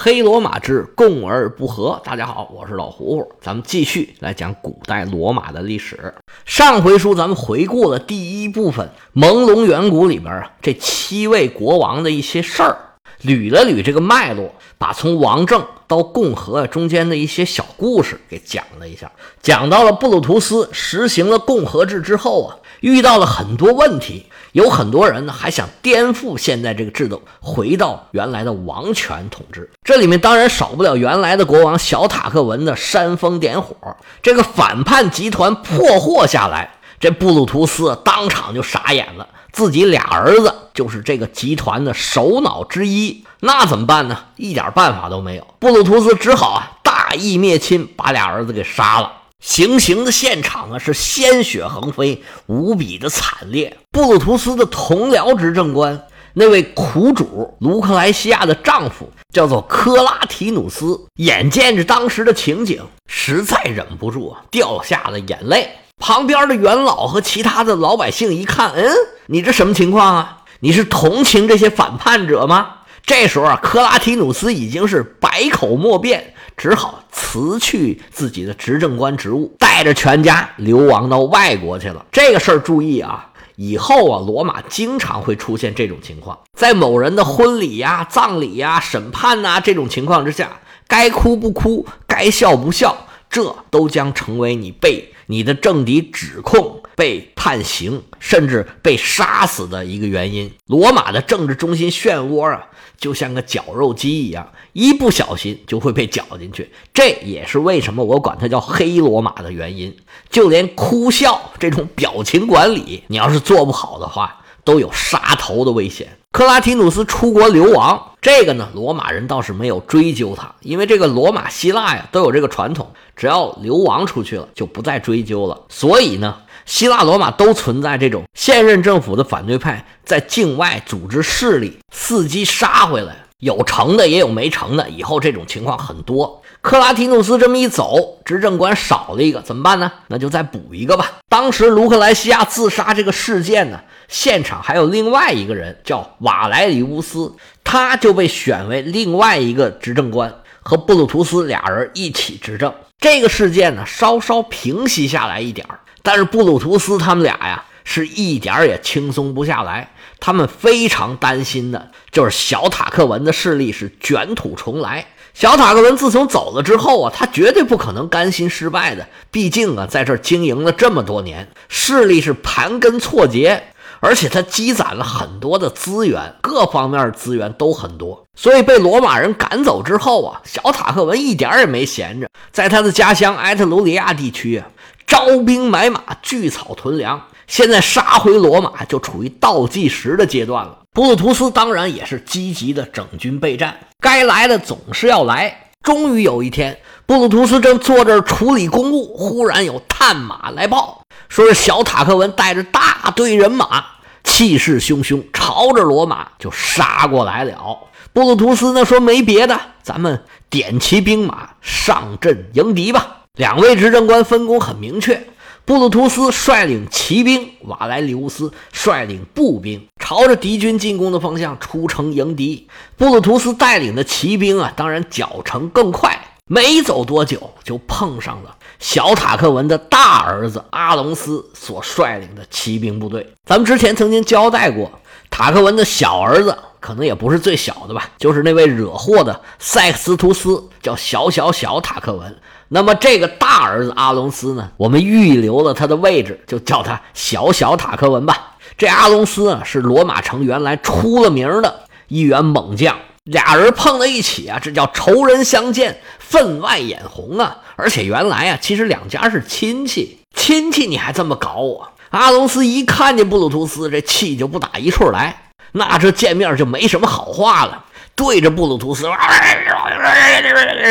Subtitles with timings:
[0.00, 2.00] 黑罗马之共而不和。
[2.04, 6.14] 大家好，我是老胡胡，咱们继续来讲古代罗马的历史。
[6.46, 8.88] 上回书咱们回顾了第一部分
[9.20, 12.78] 《朦胧远古》里边啊，这七位国王的一些事儿，
[13.24, 19.10] 捋了捋这个脉络，把从王政到共和中间的一些小故事给讲了一下。
[19.42, 24.26] 讲到了布鲁图斯实行了共和制之后啊，遇到了很多问题。
[24.52, 29.70] 有很多人呢，还想颠覆现在这个制度，回到原来的王权统治。
[29.84, 33.76] 这里面当然少不了原来的国王小塔克文的煽风点火。
[34.22, 44.18] 这个反叛集团破获下来，这布鲁图斯当场就傻眼了，自己俩儿子就是这个集团的首脑之一，那怎么办呢？
[44.36, 45.46] 一点办法都没有。
[45.58, 49.12] 布鲁图斯只好啊，大义灭亲，把俩儿子给杀了。
[49.42, 53.76] 行刑的现场啊，是鲜血横飞，无比的惨烈。
[53.90, 65.70] 布鲁图斯的同僚执政官，那位苦主卢克莱西亚的丈夫叫做科拉提努斯，眼见着当时的情景，实在忍不住啊，掉下了眼泪。
[65.98, 68.88] 旁边的元老和其他的老百姓一看，嗯，
[69.26, 70.38] 你这什么情况啊？
[70.60, 72.74] 你是同情这些反叛者吗？
[73.04, 76.34] 这时候啊，克拉提努斯已经是百口莫辩。
[76.58, 82.04] 只好辞去自己的执政官职务，带着全家流亡到外国去了。
[82.10, 100.52] 这个事儿注意啊，以后啊，罗马经常会出现这种情况，在某人的婚礼呀、葬礼呀、审判呐这种情况之下，该哭不哭，该笑不笑，这都将成为你被你的政敌指控、被判刑，甚至被杀死的一个原因。
[100.66, 102.66] 罗马的政治中心漩涡啊。
[102.98, 106.72] 就像个绞肉机一样，一不小心就会被绞进去。
[106.92, 109.96] 这也是为什么我管它叫黑罗马的原因。
[110.28, 116.08] 就连哭笑这种表情管理，你要是做不好的话，都有杀头的危险。
[116.32, 125.66] 克拉提努斯出国流亡，这个呢，罗马人倒是没有追究他，因为这个罗马、希腊呀都有这个传统，只要流亡出去了，就不再追究了。
[125.68, 126.34] 所以呢。
[126.68, 134.86] 希腊、罗马都存在这种现任政府的反对派在境外组织势力，伺机杀回来，有成的也有没成的。
[134.90, 136.42] 以后这种情况很多。
[136.60, 139.90] 克拉提努斯这么一走，执政官少了一个，怎么办呢？
[140.08, 141.10] 那就再补一个吧。
[141.30, 147.34] 当时卢克莱西亚自杀这个事件呢，现场还有另外一个人叫瓦莱里乌斯，
[147.64, 152.74] 他就被选为另外一个执政官，和布鲁图斯俩人一起执政。
[153.00, 155.80] 这个事件呢，稍稍平息下来一点儿。
[156.08, 159.90] 但是布鲁图斯他们俩呀，是一点也轻松不下来。
[160.18, 165.04] 他们非常担心的就是小塔克文的势力是卷土重来。
[165.34, 169.06] 小塔克文自从走了之后啊，他绝对不可能甘心失败的。
[169.30, 173.64] 毕竟啊，在这经营了这么多年，势力是盘根错节，
[174.00, 178.24] 而且他积攒了很多的资源，各方面资源都很多。
[178.34, 184.66] 所以被罗马人赶走之后啊，小塔克文一点也没闲着，在他的家乡埃特鲁里亚地区啊。
[185.08, 187.18] 招兵买马，聚草屯粮。
[187.46, 190.80] 现在杀回罗马就处于倒计时的阶段了。
[190.92, 195.70] 布鲁图斯当然也是积极的整军备战，该来的总是要来。
[195.82, 203.86] 终于有一天，布鲁图斯正坐这儿处理公务，忽然有探马来报，说是小塔克文带着大队人马，
[204.24, 207.78] 气势汹汹，朝着罗马就杀过来了。
[208.12, 213.17] 布鲁图斯呢说没别的，咱们点齐兵马上阵迎敌吧。
[213.38, 215.28] 两位执政官分工很明确，
[215.64, 222.66] 布鲁图斯率领骑兵，瓦莱里乌斯率领步兵，朝着敌军进攻的方向出城迎敌。
[222.96, 233.34] 布鲁图斯带领的骑兵啊，当然脚程更快，没走多久就碰上了小塔克文的大儿子阿隆斯所率领的骑兵部队。
[233.44, 234.90] 咱们之前曾经交代过，
[235.30, 242.36] 塔克文的小儿子可能也不是最小的吧，就是那位惹祸的塞克斯图斯，叫小小小塔克文。
[242.68, 248.56] 那么这个大儿子阿隆斯呢，我们预留了他的位置，就叫他小小塔克文吧。
[248.76, 257.56] 这阿隆斯啊，是罗马城原来出了名的一员猛将，俩人碰在一起啊，这叫仇人相见，分外眼红啊。
[257.76, 261.88] 而且原来啊，其实两家是亲戚，亲戚你还这么搞我？
[262.10, 269.04] 阿隆斯一看见布鲁图斯，这气就不打一处来，那这见面就没什么好话了，对着布鲁图斯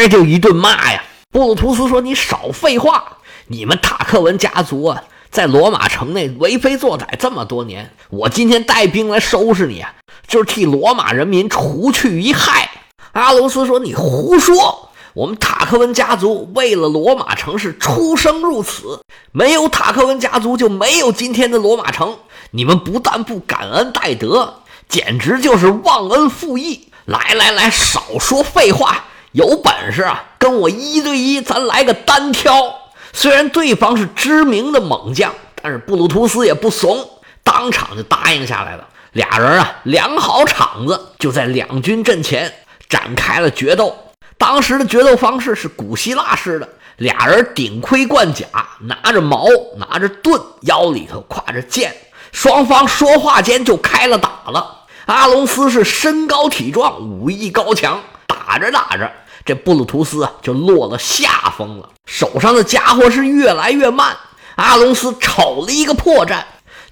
[0.10, 1.04] 就一顿骂呀。
[1.38, 3.04] 布鲁图斯说：“你少废话！
[3.46, 9.94] 你们塔克文家族啊，在罗马城内为非作歹这么多年，我今天带兵来收拾你啊，
[10.28, 12.72] 就是替罗马人民除去一害。”
[13.14, 14.90] 阿隆斯说：“你胡说！
[15.14, 19.00] 我们塔克文家族为了罗马城是出生入死，
[19.32, 22.18] 没有塔克文家族就没有今天的罗马城。
[22.50, 32.54] 你们不但不感恩戴德，简直就是忘恩负义。”来来来，少说废话，有本事啊，跟我一对一，咱来个单挑。
[33.14, 37.10] 虽然对方是知名的猛将，但是布鲁图斯也不怂，
[37.44, 38.88] 当场就答应下来了。
[39.14, 42.54] 俩人啊，量好场子，就在两军阵前
[42.88, 43.96] 展开了决斗。
[44.38, 48.46] 当时的决斗方式是古希腊式的，俩人顶盔贯甲，
[48.82, 49.48] 拿着矛，
[49.78, 51.96] 拿着盾，腰里头挎着剑，
[52.32, 54.84] 双方说话间就开了打了。
[55.08, 59.12] 阿隆斯是身高体壮，武艺高强，打着打着，
[59.48, 64.16] 这布鲁图斯啊就落了下风了，手上的家伙是越来越慢。
[64.58, 66.44] 阿隆斯瞅了一个破绽，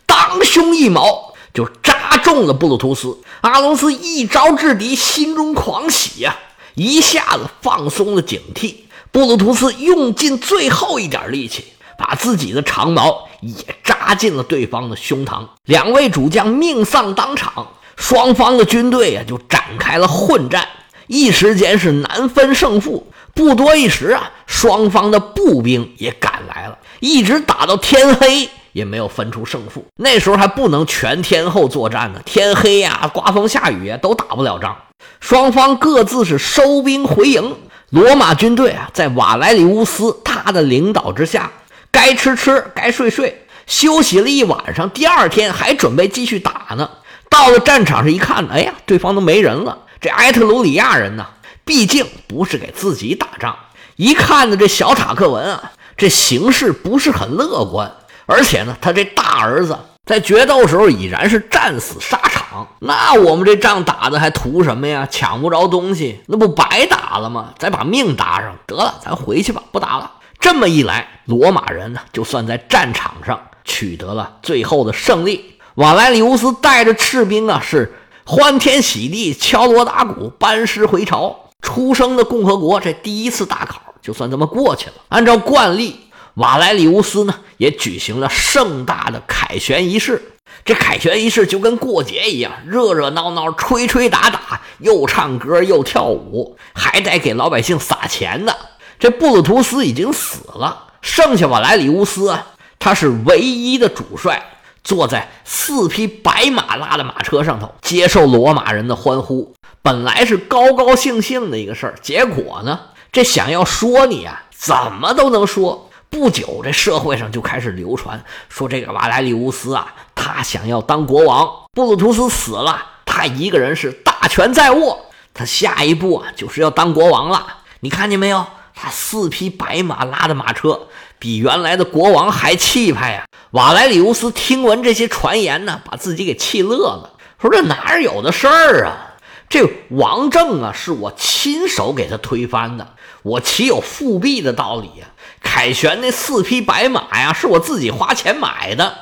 [0.06, 1.34] 当胸一矛。
[1.54, 6.36] 就扎中了布鲁图斯，阿隆斯一招制敌，心中狂喜呀，
[6.74, 8.76] 一下子放松了警惕。
[9.10, 11.64] 布鲁图斯用尽最后一点力气，
[11.98, 13.54] 把自己的长矛也
[13.86, 17.66] 扎进了对方的胸膛，两位主将命丧当场，
[17.96, 20.68] 双方的军队呀就展开了混战，
[21.08, 23.12] 一时间是难分胜负。
[23.34, 28.50] 不多一时啊，双方的步兵也赶来了，一直打到天黑。
[28.72, 34.76] 也没有分出胜负，那时候还不能全天候作战呢，天黑呀，刮风下雨呀，都打不了仗。
[35.22, 37.56] 双方各自是收兵回营。
[37.92, 41.50] 罗马军队啊，在瓦莱里乌斯他的领导之下，
[41.90, 46.90] 该吃吃，该睡睡，休息了一晚上，第二天还准备继续打呢。
[47.30, 49.78] 到了战场上一看，哎呀，对方都没人了。
[50.00, 51.26] 这埃特鲁里亚人呢，
[51.64, 53.56] 毕竟不是给自己打仗，
[53.96, 57.92] 一看呢，这小塔克文啊，这形势不是很乐观。
[58.28, 65.08] 而且呢，他这大儿子在决斗时候已然是战死沙场，那我们这仗打的还图什么呀？
[65.10, 67.54] 抢不着东西，那不白打了吗？
[67.60, 70.12] 再把命搭上得了，咱回去吧，不打了。
[70.40, 75.56] 这么一来，罗马人呢，就算在战场上取得了最后的胜利。
[75.76, 77.94] 瓦莱里乌斯带着士兵啊，是
[78.28, 81.52] 欢天喜地，敲锣打鼓，班师回朝。
[81.62, 84.94] 出生的共和国这第一次大考就算这么过去了。
[85.10, 86.00] 按照惯例。
[86.34, 90.34] 瓦莱里乌斯呢，也举行了盛大的凯旋仪式。
[90.66, 98.54] 这凯旋仪式就跟过节一样，热热闹闹，吹吹打打，又唱歌又跳舞，还得给老百姓撒钱呢。
[99.00, 102.48] 这布鲁图斯已经死了，剩下瓦莱里乌斯啊，
[102.80, 104.55] 他是唯一的主帅，
[104.86, 109.54] 坐在四匹白马拉的马车上头，接受罗马人的欢呼。
[109.82, 112.80] 本来是高高兴兴的一个事儿，结果呢，
[113.12, 115.90] 这想要说你啊，怎么都能说。
[116.12, 121.66] 不久，这社会上就开始流传说，这个瓦莱里乌斯啊，他想要当国王。
[121.74, 127.46] 布鲁图斯死了，他一个人是大权在握，他下一步啊，就是要当国王了。
[127.80, 128.46] 你看见没有？
[128.76, 133.26] 他四匹白马拉的马车，比原来的国王还气派呀！
[133.56, 139.16] 瓦莱里乌斯听闻这些传言呢，把自己给气乐了，说：“这哪有的事儿啊？
[139.48, 145.08] 这王政啊，是我亲手给他推翻的，我岂有复辟的道理呀？”
[145.42, 148.94] 凯旋那四匹白马呀，是我自己花钱买的。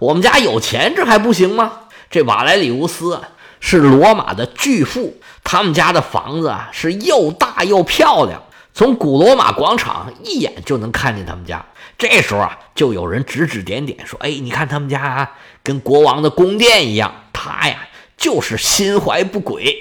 [0.00, 1.70] 我们家有钱，这还不行吗？
[2.10, 3.22] 这瓦莱里乌斯啊，
[3.60, 8.42] 是罗马的巨富，他们家的房子啊是又大又漂亮，
[8.74, 11.64] 从古罗马广场一眼就能看见他们家。
[12.00, 15.30] 这时候啊，就有人指指点点说：“哎，你看他们家
[15.62, 17.86] 跟国王的宫殿一样，他呀
[18.16, 19.76] 就是心怀不轨。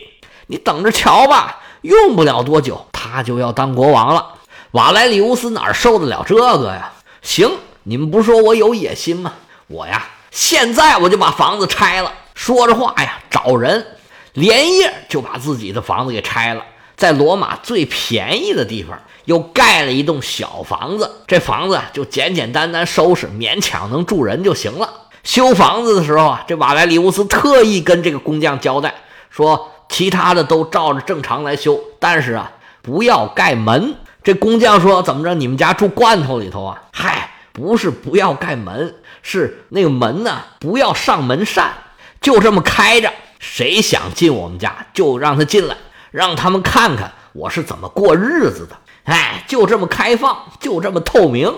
[0.47, 4.33] 你等着瞧吧，用不了多久，他就要当国王了。”
[4.71, 6.91] 瓦莱里乌斯哪受得了这个呀？
[7.21, 7.49] 行，
[7.83, 9.33] 你们不说我有野心吗？
[9.67, 12.13] 我呀，现在我就把房子拆了。
[12.35, 13.85] 说着话呀，找人
[14.33, 16.63] 连夜就把自己的房子给拆了，
[16.97, 21.07] 在罗马最便宜的地方又盖了一栋小房子。
[21.27, 24.89] 这房子就简简单单收拾，勉强能住人就行了。
[25.23, 28.95] 修房子的时候啊，这瓦莱里乌斯特意跟这个工匠交代
[29.29, 33.93] 说，其他的都照着正常来修，但是啊，不要盖门。
[34.23, 35.35] 这工匠说：“怎么着？
[35.35, 36.81] 你们家住罐头里头啊？
[36.91, 41.71] 嗨，不是，不要盖门，是那个门呢，不要上门扇，
[42.19, 43.13] 就这么开着。
[43.37, 45.77] 谁想进我们家，就让他进来，
[46.09, 48.75] 让他们看看我是怎么过日子的。
[49.09, 51.53] 哎，就这么开放，就这么透明。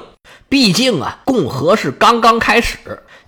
[0.49, 2.77] 毕竟啊，共和是刚刚开始。”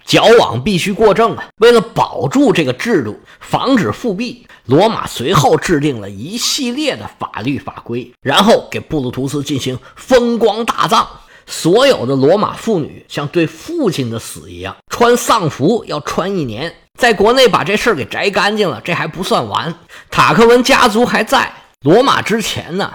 [0.06, 1.46] 矫枉必须过正啊！
[1.60, 11.08] 为了保住这个制度，防止复辟，罗马随后制定了一系列的法律法规，然后给布鲁图斯进行风光大葬。
[11.46, 16.75] 所有的罗马妇女像对父亲的死一样，穿丧服要穿一年。
[17.00, 19.74] 在国内把这事儿给摘干净了，这还不算完。
[20.12, 21.50] 塔克文家族还在
[21.82, 22.92] 罗马之前呢，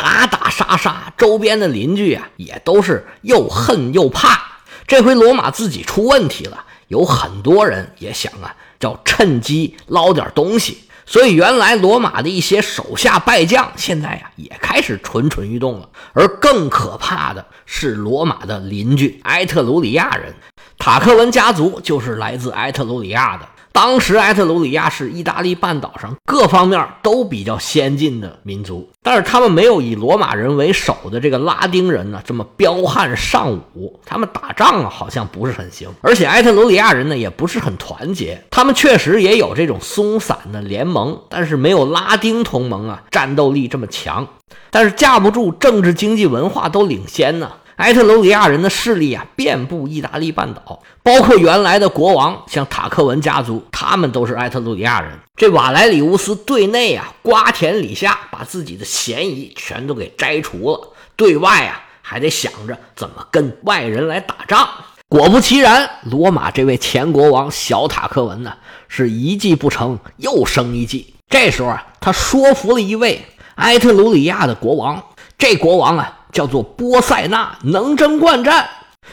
[0.00, 4.40] 打打杀杀，周边的邻居啊也都是又恨又怕。
[4.86, 15.88] 这回罗马自己出问题了，有很多人也想啊，叫趁机捞点东西，所以原来罗马的一些手下败将，现在呀也开始蠢蠢欲动了。
[16.12, 20.32] 而更可怕的是，罗马的邻居埃特鲁里亚人，
[20.78, 23.48] 塔克文家族就是来自埃特鲁里亚的。
[23.78, 44.26] 当时埃特鲁里亚是意大利半岛上各方面都比较先进的民族，但是他们没有以罗马人为首的这个拉丁人呢这么彪悍尚武，他们打仗啊好像不是很行，而且埃特鲁里亚人呢也不是很团结，他们确实也有这种松散的联盟，但是没有拉丁同盟啊战斗力这么强，
[44.72, 47.52] 但是架不住政治经济文化都领先呢。
[47.78, 55.12] 埃特鲁里亚人的势力啊，遍布意大利半岛，包括原来的国王，像塔克文家族，他们都是埃特鲁里亚人。
[55.36, 64.68] 这瓦莱里乌斯对内啊，瓜田李下，把自己的嫌疑全都给摘除了；对外啊，还得想着怎么跟外人来打仗。
[65.08, 68.54] 果不其然，罗马这位前国王小塔克文呢，
[68.88, 71.14] 是一计不成又生一计。
[71.30, 75.00] 这时候啊，他说服了一位埃特鲁里亚的国王，
[75.38, 76.16] 这国王啊。
[76.32, 78.68] 叫做波塞纳，能征惯战。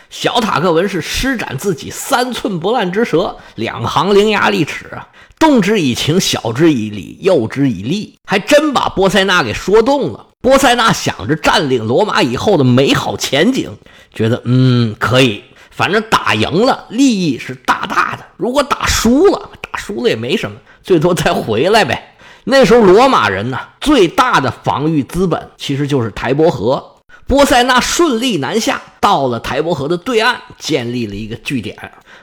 [0.10, 5.08] 小塔克文是施展自己三寸不烂之舌，两行伶牙俐齿啊，
[5.40, 10.28] 动之以情，晓之以理，诱之以利，还真把波塞纳给说动了。
[10.42, 13.78] 波塞纳想着占领罗马以后的美好前景，
[14.14, 22.16] 觉得嗯可以，反正打赢了利益是大大的，如果打输了，打输了也没什么，最多再回来呗。
[22.44, 26.95] 那时候罗马人呢，最大的防御资本其实就是台伯河。
[27.28, 31.76] 波塞纳顺利南下，到了台伯河的对岸，建立了一个据点。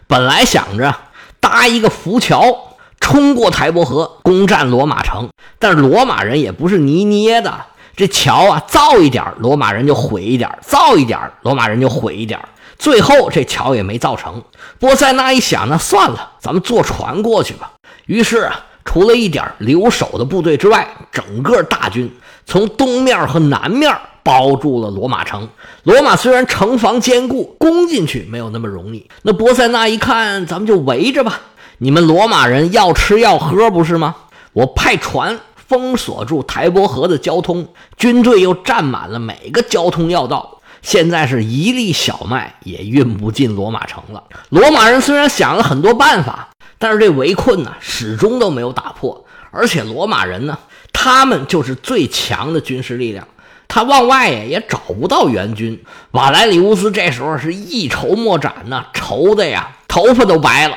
[0.06, 0.94] 本来想着
[1.40, 5.28] 搭一个浮桥，冲过台伯河，攻占罗马城。
[5.58, 7.52] 但是罗马人也不是泥捏的，
[7.96, 12.38] 这桥啊，造一点，罗马人就毁一点；造一点，罗马人就毁一点。
[12.78, 14.40] 最后这桥也没造成。
[14.78, 17.72] 波塞纳一想，那算了，咱们坐船过去吧。
[18.06, 22.08] 于是啊，除了一点留守的部队之外，整个大军
[22.46, 23.92] 从东面和南面。
[24.22, 25.48] 包住了罗马城。
[25.82, 29.08] 罗马虽然城防坚固，攻进去没有那么容易。
[29.22, 31.40] 那波塞纳一看，咱们就围着吧。
[31.78, 34.14] 你们罗马人要吃要喝不是吗？
[34.52, 40.60] 我派船封锁住台伯河的交通，军队又占满了每个交通要道。
[40.82, 44.22] 现在是一粒小麦也运不进罗马城了。
[44.48, 46.48] 罗马人虽然想了很多办法，
[46.78, 49.24] 但是这围困呢，始终都没有打破。
[49.50, 50.58] 而且罗马人呢，
[50.92, 53.26] 他们就是最强的军事力量。
[53.74, 60.76] 他往外呀也找不到援军，瓦莱里乌斯这时候是一筹莫展呐，愁的呀头发都白了。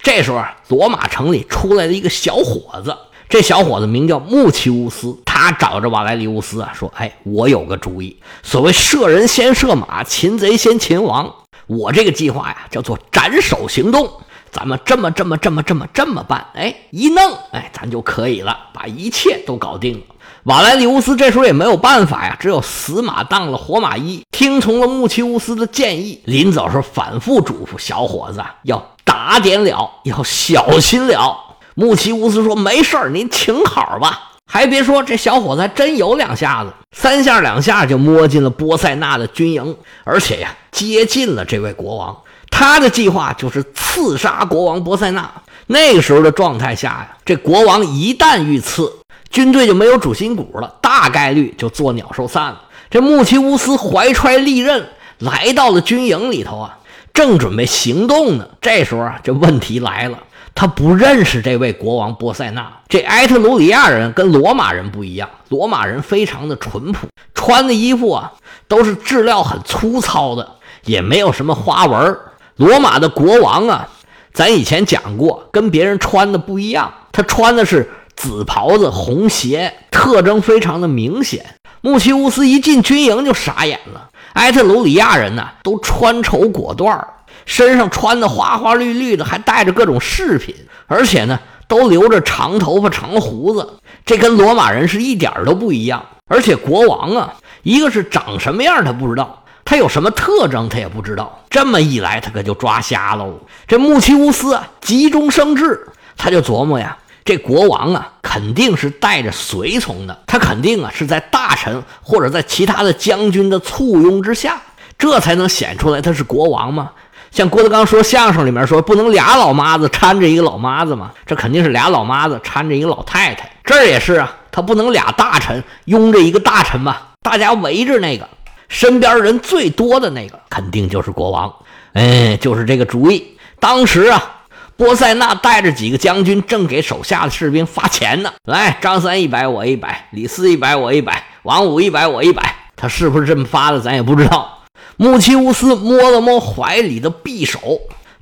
[0.00, 2.96] 这时候罗马城里出来了一个小伙子，
[3.28, 11.34] 这小伙子名叫穆奇乌斯，他找着瓦莱里乌斯啊说：“哎，我有个主意，所谓射人先射马，擒贼先擒王。
[11.66, 14.08] 我这个计划呀叫做斩首行动，
[14.52, 20.04] 咱们这么这么这么这么这么办，哎，一弄，哎，咱就可以了，把一切都搞定了。”
[20.46, 26.20] 瓦莱里乌斯这时候也没有办法呀，只有死马当了活马医，听从了穆奇乌斯的建议。
[26.24, 31.36] 临走时反复嘱咐小伙子要打点了，要小心了。
[31.74, 42.16] 穆奇乌斯说：“没事儿，您请好吧。”还别说，这小伙子还真有两下子，三下两下就摸进了波塞纳的军营，而且呀，接近了这位国王。
[42.52, 45.28] 他的计划就是刺杀国王波塞纳。
[45.66, 48.92] 那个时候的状态下呀，这国王一旦遇刺，
[49.36, 52.62] 军队就没有主心骨了，大概率就作鸟兽散了。
[52.88, 54.88] 这穆奇乌斯怀揣利刃
[55.18, 56.78] 来到了军营里头啊，
[57.12, 58.48] 正准备行动呢。
[58.62, 60.18] 这时候啊，这问题来了，
[60.54, 62.66] 他不认识这位国王波塞纳。
[62.88, 68.32] 这埃特鲁里亚人跟罗马人不一样，罗马人非常的淳朴，穿的衣服啊
[68.66, 70.48] 都是质料很粗糙的，
[70.86, 72.16] 也没有什么花纹。
[72.56, 73.86] 罗马的国王啊。
[74.32, 81.44] 咱以前讲过，跟别人穿的不一样，他穿的是紫袍子、红鞋，特征非常的明显。
[81.82, 87.00] 穆奇乌斯一进军营就傻眼了，埃特鲁里亚人呢都穿绸裹缎
[87.44, 90.52] 身上穿的花花绿绿的，还带着各种饰品，
[90.88, 96.04] 而且呢都留着长头发、长胡子，这跟罗马人是一点都不一样。
[96.28, 99.44] 而且国王啊，一个是长什么样他不知道。
[99.64, 101.40] 他有什么特征，他也不知道。
[101.50, 103.34] 这么一来，他可就抓瞎喽。
[103.66, 114.62] 这穆奇乌斯啊，急中生智，他就琢磨呀，这国王啊，肯定是带着随从的，他肯定啊是在大臣或者在其他的将军的簇拥之下，
[114.96, 116.92] 这才能显出来他是国王嘛。
[117.32, 123.50] 像郭德纲说相声里面说，不能俩老妈子搀着一个老妈子嘛，这肯定是俩老妈子搀着一个老太太。
[123.64, 128.26] 这儿也是啊，他不能俩大臣拥着一个大臣吧，大家围着那个。
[128.68, 131.52] 身边人最多的那个肯定就是国王，
[131.92, 133.36] 哎，就是这个主意。
[133.60, 134.35] 当时啊，
[134.76, 138.30] 波塞纳带着几个将军正给手下的士兵发钱呢。
[138.44, 141.14] 来，张三一百，我一百；李四一百，我一百；
[141.44, 142.54] 王五一百，我一百。
[142.76, 144.64] 他是不是这么发的，咱也不知道。
[144.98, 147.58] 穆奇乌斯摸了摸怀里的匕首，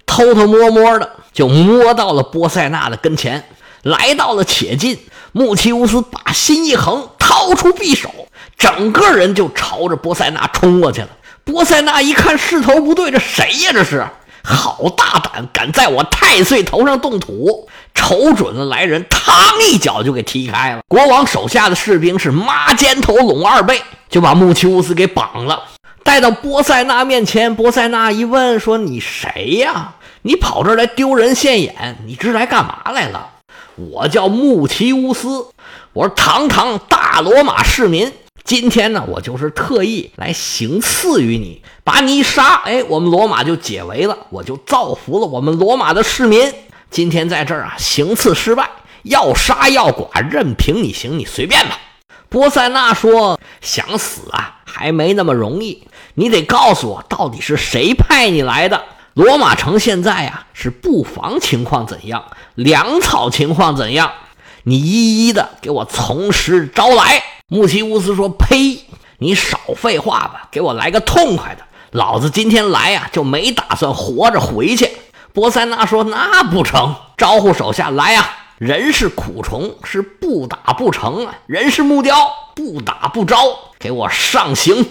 [0.06, 3.44] 偷偷摸摸的就摸到了波塞纳的跟前，
[3.82, 4.96] 来到了且近。
[5.32, 8.08] 穆奇乌斯把心一横，掏出匕首，
[8.56, 11.08] 整个人就朝着波塞纳冲过去了。
[11.42, 13.72] 波塞纳一看势头不对，这谁呀？
[13.72, 14.06] 这是。
[14.44, 17.66] 好大胆，敢在我太岁头上动土！
[17.94, 19.22] 瞅准了来人，嘡
[19.66, 20.82] 一脚就给踢开了。
[20.86, 25.62] 国王手下的士兵是妈肩头拢二背，就把穆奇乌斯给绑了，
[26.02, 27.54] 带到波塞纳面前。
[27.54, 29.94] 波塞纳一问说：“你谁呀？
[30.22, 31.96] 你跑这儿来丢人现眼？
[32.04, 33.30] 你这是来干嘛来了？”
[33.76, 35.46] 我叫穆奇乌斯，
[35.92, 38.12] 我是堂堂大罗马市民。
[38.44, 46.52] 今天呢，我就是特意来行刺于你，把你一杀，哎，我们罗马就解围了，我就造福了我们罗马的市民。
[46.90, 48.68] 今天在这儿啊，行刺失败，
[49.04, 51.78] 要杀要剐，任凭你行，你随便吧。
[52.28, 58.84] 波塞纳说：“想死啊，还没那么容易，你得告诉我，到底是谁派你来的？
[59.14, 62.22] 罗马城现在呀，是布防情况怎样，
[62.56, 64.12] 粮草情况怎样？
[64.64, 68.80] 你一一的给我从实招来。”穆奇乌斯说：“呸！
[69.18, 71.62] 你少废话吧，给我来个痛快的。
[71.90, 74.90] 老子今天来呀，就没打算活着回去。”
[75.34, 78.30] 波塞纳说：“那不成，招呼手下来呀！
[78.56, 82.16] 人是苦虫，是不打不成啊；人是木雕，
[82.54, 83.36] 不打不招。
[83.78, 84.86] 给我上刑！”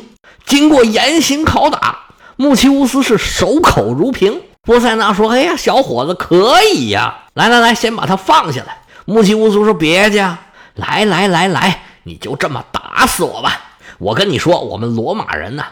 [0.46, 2.02] 经过严刑拷打，
[2.36, 4.42] 穆奇乌斯是守口如瓶。
[4.62, 7.24] 波塞纳说：“哎呀，小伙子可以呀！
[7.34, 10.38] 来来来，先把他放下来。”穆奇乌斯说：“别介，
[10.76, 11.73] 来来来来。”
[12.04, 13.62] 你就这么打死我吧！
[14.00, 15.64] 我跟你说，我们罗马人呢，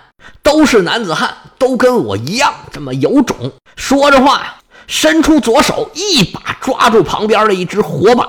[0.42, 3.52] 都是男子汉，都跟我一样这么有种。
[3.76, 4.58] 说着话，
[4.88, 8.28] 伸出左手，一把抓住旁边的一只火把。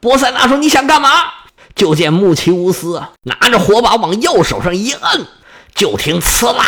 [0.00, 1.10] 波塞纳说：“你想干嘛？”
[1.74, 5.26] 就见穆奇乌斯拿着火把往右手上一摁，
[5.74, 6.64] 就听“呲啦”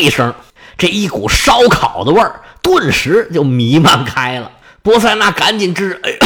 [0.00, 0.34] 一声，
[0.78, 4.50] 这一股烧烤的味儿顿时就弥漫开了。
[4.82, 6.18] 波塞纳赶紧支，哎，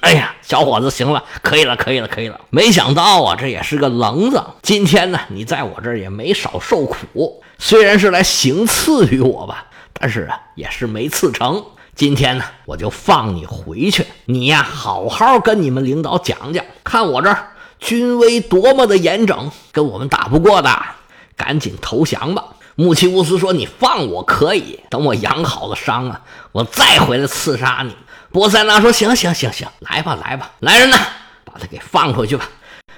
[0.00, 2.40] 哎呀，小伙子，行了，可以了，可以了，可以了。
[2.48, 4.42] 没想到啊，这也是个棱子。
[4.62, 11.62] 今天呢，你在我这儿也没少受苦，虽然是来行刺于我吧，但是啊，也是没刺成。
[11.94, 14.06] 今天呢，我就放你回去。
[14.24, 20.74] 你呀，好好跟你们领导讲讲，看我这儿军威多么的严整，跟我们打不过的，
[21.36, 22.42] 赶紧投降吧。
[22.74, 27.94] 穆奇乌斯说：“你放我可以，等我养好了伤啊，我再回来刺杀你。”
[28.30, 30.98] 波塞纳说：“行行行行，来吧来吧，来人呐，
[31.44, 32.48] 把他给放回去吧。”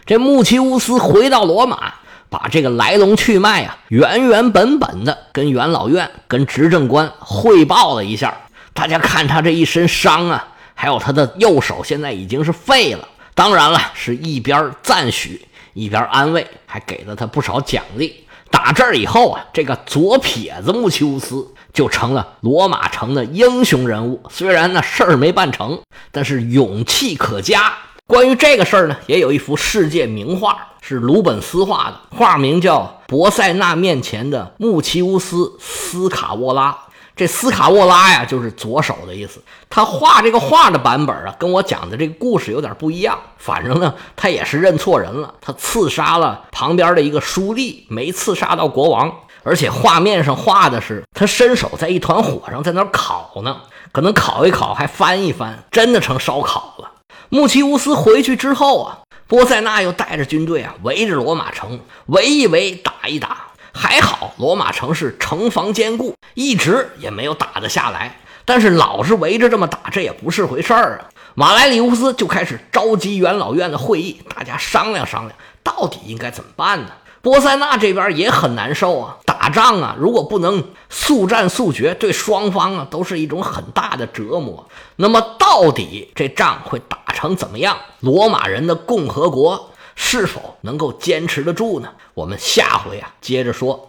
[0.04, 1.94] 这穆奇乌斯回到罗马，
[2.28, 8.36] 把这个来龙去脉啊，原原本本的跟元老院、跟执政官汇报了一下。
[8.72, 18.24] 大家看他这一身伤啊，还有他的右手现在已经是废了，当然了，是一边赞许一边安慰，还给了他不少奖励。
[18.50, 24.22] 打这儿以后啊，这个左撇子穆奇乌斯就成了罗马城的英雄人物。
[24.30, 25.80] 虽然呢事儿没办成，
[26.10, 27.72] 但是勇气可嘉。
[28.06, 36.72] 关于这个事儿呢，也有一幅世界名画，是鲁本斯画的，画名叫《博塞纳面前的穆奇乌斯斯卡沃拉》。
[37.14, 39.42] 这斯卡沃拉呀，就是左手的意思。
[39.68, 43.18] 他画这个画的版本啊，跟我讲的这个故事有点不一样。
[43.36, 45.34] 反正呢，他也是认错人了。
[45.40, 49.12] 他刺杀了旁边的一个书吏，没刺杀到国王。
[49.42, 56.90] 而且画面上画的是他伸手在一团火上在那烤呢，可能烤一烤还翻一翻，真的成烧烤了。
[57.28, 63.46] 穆奇乌斯回去之后啊，波塞纳又带着军队啊，围着罗马城围一围，打一打。
[63.72, 68.18] 还好，罗马城是城防坚固，一直也没有打得下来。
[68.44, 71.08] 但是老是围着这么打，这也不是回事儿啊。
[71.36, 76.90] 马莱里乌斯就开始召集元老院的会议，大家商量商量，到底应该怎么办呢？
[77.22, 84.66] 波塞纳这边也很难受啊，打仗啊，如果不能速战速决，对双方啊都是一种很大的折磨。
[84.96, 87.76] 那么，到底这仗会打成怎么样？
[88.00, 89.70] 罗马人的共和国？
[89.96, 91.90] 是否能够坚持得住呢？
[92.14, 93.88] 我们下回啊接着说。